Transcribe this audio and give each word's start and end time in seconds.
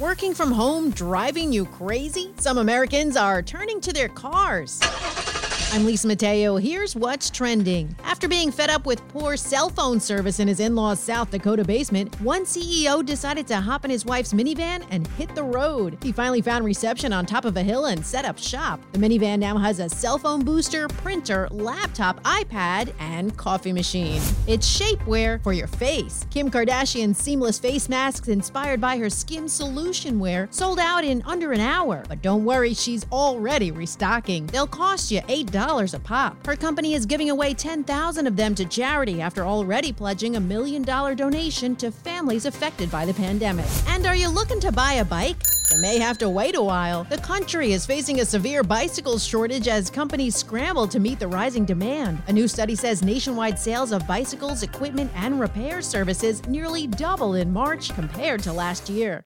Working 0.00 0.34
from 0.34 0.50
home 0.50 0.90
driving 0.90 1.52
you 1.52 1.64
crazy? 1.64 2.34
Some 2.38 2.58
Americans 2.58 3.16
are 3.16 3.40
turning 3.40 3.80
to 3.82 3.92
their 3.92 4.08
cars. 4.08 4.80
I'm 5.72 5.84
Lisa 5.84 6.06
Mateo. 6.06 6.56
Here's 6.56 6.94
what's 6.94 7.28
trending. 7.28 7.94
After 8.04 8.28
being 8.28 8.52
fed 8.52 8.70
up 8.70 8.86
with 8.86 9.06
poor 9.08 9.36
cell 9.36 9.68
phone 9.68 9.98
service 9.98 10.38
in 10.38 10.46
his 10.48 10.60
in 10.60 10.76
law's 10.76 11.00
South 11.00 11.30
Dakota 11.30 11.64
basement, 11.64 12.18
one 12.20 12.44
CEO 12.44 13.04
decided 13.04 13.46
to 13.48 13.56
hop 13.56 13.84
in 13.84 13.90
his 13.90 14.06
wife's 14.06 14.32
minivan 14.32 14.86
and 14.90 15.06
hit 15.08 15.34
the 15.34 15.42
road. 15.42 15.98
He 16.02 16.12
finally 16.12 16.40
found 16.40 16.64
reception 16.64 17.12
on 17.12 17.26
top 17.26 17.44
of 17.44 17.56
a 17.56 17.62
hill 17.62 17.86
and 17.86 18.06
set 18.06 18.24
up 18.24 18.38
shop. 18.38 18.80
The 18.92 18.98
minivan 18.98 19.40
now 19.40 19.58
has 19.58 19.80
a 19.80 19.88
cell 19.88 20.18
phone 20.18 20.44
booster, 20.44 20.88
printer, 20.88 21.48
laptop, 21.50 22.22
iPad, 22.22 22.94
and 23.00 23.36
coffee 23.36 23.72
machine. 23.72 24.22
It's 24.46 24.80
shapewear 24.80 25.42
for 25.42 25.52
your 25.52 25.66
face. 25.66 26.26
Kim 26.30 26.48
Kardashian's 26.48 27.18
seamless 27.18 27.58
face 27.58 27.88
masks, 27.88 28.28
inspired 28.28 28.80
by 28.80 28.96
her 28.96 29.10
SKIMS 29.10 29.52
solution 29.52 30.20
wear, 30.20 30.48
sold 30.52 30.78
out 30.78 31.04
in 31.04 31.22
under 31.26 31.52
an 31.52 31.60
hour. 31.60 32.04
But 32.08 32.22
don't 32.22 32.44
worry, 32.44 32.72
she's 32.72 33.04
already 33.12 33.72
restocking. 33.72 34.46
They'll 34.46 34.66
cost 34.66 35.10
you 35.10 35.20
$8 35.22 35.55
a 35.56 36.00
pop. 36.04 36.46
Her 36.46 36.54
company 36.54 36.92
is 36.92 37.06
giving 37.06 37.30
away 37.30 37.54
10,000 37.54 38.26
of 38.26 38.36
them 38.36 38.54
to 38.56 38.66
charity 38.66 39.22
after 39.22 39.44
already 39.46 39.90
pledging 39.90 40.36
a 40.36 40.40
million 40.40 40.82
dollar 40.82 41.14
donation 41.14 41.74
to 41.76 41.90
families 41.90 42.44
affected 42.44 42.90
by 42.90 43.06
the 43.06 43.14
pandemic. 43.14 43.64
And 43.88 44.06
are 44.06 44.14
you 44.14 44.28
looking 44.28 44.60
to 44.60 44.70
buy 44.70 44.94
a 44.94 45.04
bike? 45.04 45.36
You 45.72 45.80
may 45.80 45.98
have 45.98 46.18
to 46.18 46.28
wait 46.28 46.56
a 46.56 46.62
while. 46.62 47.04
The 47.04 47.18
country 47.18 47.72
is 47.72 47.86
facing 47.86 48.20
a 48.20 48.24
severe 48.24 48.62
bicycle 48.62 49.18
shortage 49.18 49.66
as 49.66 49.88
companies 49.90 50.36
scramble 50.36 50.86
to 50.88 51.00
meet 51.00 51.18
the 51.18 51.28
rising 51.28 51.64
demand. 51.64 52.22
A 52.28 52.32
new 52.32 52.48
study 52.48 52.74
says 52.74 53.02
nationwide 53.02 53.58
sales 53.58 53.92
of 53.92 54.06
bicycles, 54.06 54.62
equipment, 54.62 55.10
and 55.14 55.40
repair 55.40 55.80
services 55.80 56.46
nearly 56.46 56.86
double 56.86 57.34
in 57.34 57.52
March 57.52 57.94
compared 57.94 58.42
to 58.42 58.52
last 58.52 58.90
year. 58.90 59.22